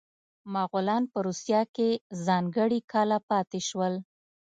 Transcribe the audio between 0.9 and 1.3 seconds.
په